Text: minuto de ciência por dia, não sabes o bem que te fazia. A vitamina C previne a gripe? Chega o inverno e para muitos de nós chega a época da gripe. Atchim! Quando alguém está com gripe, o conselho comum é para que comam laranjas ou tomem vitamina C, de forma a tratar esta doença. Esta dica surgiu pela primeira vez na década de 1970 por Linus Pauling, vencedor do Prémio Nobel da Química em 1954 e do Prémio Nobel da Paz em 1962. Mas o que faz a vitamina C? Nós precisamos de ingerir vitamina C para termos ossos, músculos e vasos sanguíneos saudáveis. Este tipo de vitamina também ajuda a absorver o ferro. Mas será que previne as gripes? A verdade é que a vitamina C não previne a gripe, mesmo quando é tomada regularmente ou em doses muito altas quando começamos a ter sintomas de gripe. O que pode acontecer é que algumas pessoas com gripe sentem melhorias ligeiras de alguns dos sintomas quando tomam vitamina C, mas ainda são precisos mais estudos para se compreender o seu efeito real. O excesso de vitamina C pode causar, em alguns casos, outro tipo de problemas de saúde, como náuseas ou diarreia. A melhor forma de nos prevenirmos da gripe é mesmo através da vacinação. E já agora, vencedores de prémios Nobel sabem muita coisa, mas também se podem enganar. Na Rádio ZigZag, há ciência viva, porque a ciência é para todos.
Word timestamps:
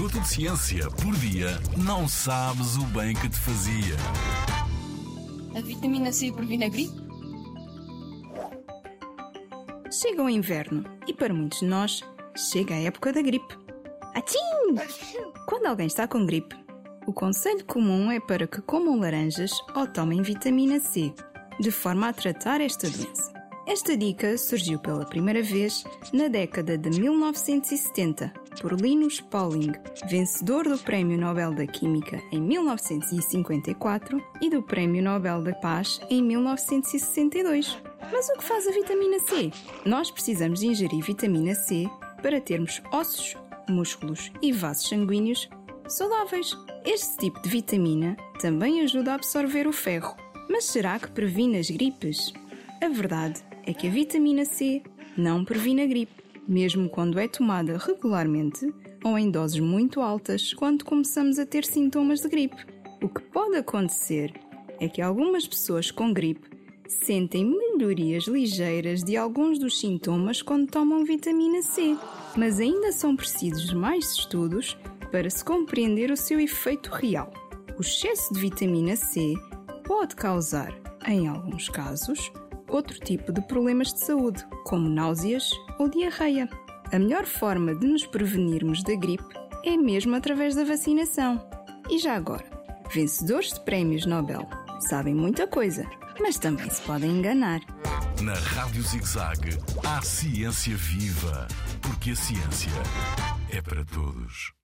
minuto 0.00 0.18
de 0.18 0.28
ciência 0.28 0.90
por 0.92 1.14
dia, 1.16 1.60
não 1.76 2.08
sabes 2.08 2.78
o 2.78 2.84
bem 2.86 3.14
que 3.14 3.28
te 3.28 3.38
fazia. 3.38 3.96
A 5.54 5.60
vitamina 5.60 6.10
C 6.10 6.32
previne 6.32 6.64
a 6.64 6.68
gripe? 6.70 6.94
Chega 9.92 10.22
o 10.22 10.30
inverno 10.30 10.84
e 11.06 11.12
para 11.12 11.34
muitos 11.34 11.60
de 11.60 11.66
nós 11.66 12.02
chega 12.34 12.72
a 12.72 12.78
época 12.78 13.12
da 13.12 13.20
gripe. 13.20 13.58
Atchim! 14.14 14.40
Quando 15.46 15.66
alguém 15.66 15.86
está 15.86 16.08
com 16.08 16.24
gripe, 16.24 16.56
o 17.06 17.12
conselho 17.12 17.62
comum 17.66 18.10
é 18.10 18.18
para 18.20 18.46
que 18.46 18.62
comam 18.62 19.00
laranjas 19.00 19.52
ou 19.76 19.86
tomem 19.86 20.22
vitamina 20.22 20.80
C, 20.80 21.12
de 21.60 21.70
forma 21.70 22.08
a 22.08 22.12
tratar 22.14 22.62
esta 22.62 22.88
doença. 22.88 23.39
Esta 23.70 23.96
dica 23.96 24.36
surgiu 24.36 24.80
pela 24.80 25.06
primeira 25.06 25.44
vez 25.44 25.84
na 26.12 26.26
década 26.26 26.76
de 26.76 26.90
1970 27.00 28.32
por 28.60 28.72
Linus 28.72 29.20
Pauling, 29.20 29.70
vencedor 30.08 30.68
do 30.68 30.76
Prémio 30.76 31.16
Nobel 31.16 31.54
da 31.54 31.64
Química 31.68 32.20
em 32.32 32.40
1954 32.40 34.20
e 34.42 34.50
do 34.50 34.60
Prémio 34.60 35.00
Nobel 35.00 35.40
da 35.44 35.54
Paz 35.54 36.00
em 36.10 36.20
1962. 36.20 37.78
Mas 38.10 38.28
o 38.30 38.38
que 38.38 38.42
faz 38.42 38.66
a 38.66 38.72
vitamina 38.72 39.20
C? 39.20 39.52
Nós 39.86 40.10
precisamos 40.10 40.58
de 40.58 40.66
ingerir 40.66 41.04
vitamina 41.04 41.54
C 41.54 41.88
para 42.20 42.40
termos 42.40 42.82
ossos, 42.90 43.36
músculos 43.68 44.32
e 44.42 44.50
vasos 44.50 44.88
sanguíneos 44.88 45.48
saudáveis. 45.86 46.58
Este 46.84 47.18
tipo 47.18 47.40
de 47.40 47.48
vitamina 47.48 48.16
também 48.40 48.80
ajuda 48.80 49.12
a 49.12 49.14
absorver 49.14 49.68
o 49.68 49.72
ferro. 49.72 50.16
Mas 50.48 50.64
será 50.64 50.98
que 50.98 51.12
previne 51.12 51.58
as 51.58 51.70
gripes? 51.70 52.32
A 52.82 52.88
verdade 52.88 53.44
é 53.70 53.72
que 53.72 53.86
a 53.86 53.90
vitamina 53.90 54.44
C 54.44 54.82
não 55.16 55.44
previne 55.44 55.82
a 55.82 55.86
gripe, 55.86 56.24
mesmo 56.48 56.88
quando 56.88 57.20
é 57.20 57.28
tomada 57.28 57.78
regularmente 57.78 58.68
ou 59.04 59.16
em 59.16 59.30
doses 59.30 59.60
muito 59.60 60.00
altas 60.00 60.52
quando 60.52 60.84
começamos 60.84 61.38
a 61.38 61.46
ter 61.46 61.64
sintomas 61.64 62.20
de 62.20 62.28
gripe. 62.28 62.66
O 63.00 63.08
que 63.08 63.22
pode 63.22 63.56
acontecer 63.56 64.34
é 64.80 64.88
que 64.88 65.00
algumas 65.00 65.46
pessoas 65.46 65.88
com 65.92 66.12
gripe 66.12 66.50
sentem 66.88 67.44
melhorias 67.44 68.24
ligeiras 68.24 69.04
de 69.04 69.16
alguns 69.16 69.56
dos 69.56 69.78
sintomas 69.78 70.42
quando 70.42 70.68
tomam 70.68 71.04
vitamina 71.04 71.62
C, 71.62 71.96
mas 72.36 72.58
ainda 72.58 72.90
são 72.90 73.14
precisos 73.14 73.72
mais 73.72 74.14
estudos 74.14 74.76
para 75.12 75.30
se 75.30 75.44
compreender 75.44 76.10
o 76.10 76.16
seu 76.16 76.40
efeito 76.40 76.90
real. 76.90 77.32
O 77.78 77.82
excesso 77.82 78.34
de 78.34 78.40
vitamina 78.40 78.96
C 78.96 79.34
pode 79.84 80.16
causar, 80.16 80.76
em 81.06 81.28
alguns 81.28 81.68
casos, 81.68 82.32
outro 82.70 82.98
tipo 82.98 83.32
de 83.32 83.40
problemas 83.42 83.92
de 83.92 84.04
saúde, 84.04 84.44
como 84.64 84.88
náuseas 84.88 85.50
ou 85.78 85.88
diarreia. 85.88 86.48
A 86.92 86.98
melhor 86.98 87.24
forma 87.26 87.74
de 87.74 87.86
nos 87.86 88.06
prevenirmos 88.06 88.82
da 88.82 88.94
gripe 88.94 89.24
é 89.64 89.76
mesmo 89.76 90.14
através 90.16 90.54
da 90.54 90.64
vacinação. 90.64 91.44
E 91.88 91.98
já 91.98 92.14
agora, 92.14 92.44
vencedores 92.92 93.52
de 93.52 93.60
prémios 93.60 94.06
Nobel 94.06 94.46
sabem 94.88 95.14
muita 95.14 95.46
coisa, 95.46 95.84
mas 96.20 96.38
também 96.38 96.68
se 96.70 96.82
podem 96.82 97.10
enganar. 97.10 97.60
Na 98.22 98.34
Rádio 98.34 98.82
ZigZag, 98.82 99.58
há 99.84 100.02
ciência 100.02 100.76
viva, 100.76 101.48
porque 101.80 102.10
a 102.10 102.16
ciência 102.16 102.70
é 103.50 103.60
para 103.62 103.84
todos. 103.84 104.59